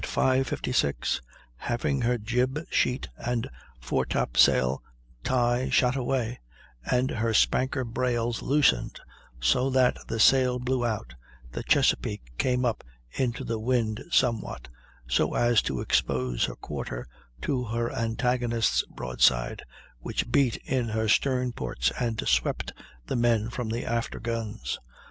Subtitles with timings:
[0.03, 1.21] 56,
[1.57, 3.47] having had her jib sheet and
[3.79, 4.81] foretop sail
[5.23, 6.39] tie shot away,
[6.89, 8.99] and her spanker brails loosened
[9.39, 11.13] so that the sail blew out,
[11.51, 14.69] the Chesapeake came up into the wind somewhat,
[15.07, 17.07] so as to expose her quarter
[17.43, 19.61] to her antagonist's broadside,
[19.99, 22.73] which beat in her stern ports and swept
[23.05, 24.79] the men from the after guns.